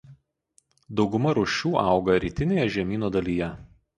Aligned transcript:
Dauguma 0.99 1.33
rūšių 1.39 1.73
auga 1.83 2.17
rytinėje 2.25 2.65
žemyno 2.79 3.15
dalyje. 3.19 3.51